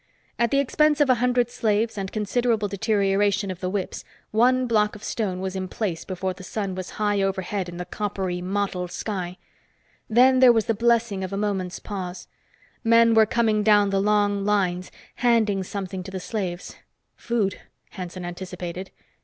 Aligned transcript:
At 0.39 0.49
the 0.49 0.57
expense 0.57 0.99
of 0.99 1.11
a 1.11 1.21
hundred 1.21 1.51
slaves 1.51 1.95
and 1.95 2.11
considerable 2.11 2.67
deterioration 2.67 3.51
of 3.51 3.59
the 3.59 3.69
whips, 3.69 4.03
one 4.31 4.65
block 4.65 4.95
of 4.95 5.03
stone 5.03 5.41
was 5.41 5.55
in 5.55 5.67
place 5.67 6.05
before 6.05 6.33
the 6.33 6.43
sun 6.43 6.73
was 6.73 6.89
high 6.97 7.21
overhead 7.21 7.69
in 7.69 7.77
the 7.77 7.85
coppery, 7.85 8.41
mottled 8.41 8.91
sky. 8.91 9.37
Then 10.09 10.39
there 10.39 10.51
was 10.51 10.65
the 10.65 10.73
blessing 10.73 11.23
of 11.23 11.31
a 11.31 11.37
moment's 11.37 11.77
pause. 11.77 12.27
Men 12.83 13.13
were 13.13 13.27
coming 13.27 13.61
down 13.61 13.91
the 13.91 14.01
long 14.01 14.43
lines, 14.43 14.89
handing 15.17 15.61
something 15.63 16.01
to 16.01 16.09
the 16.09 16.19
slaves. 16.19 16.75
Food, 17.15 17.61
Hanson 17.91 18.25
anticipated. 18.25 18.89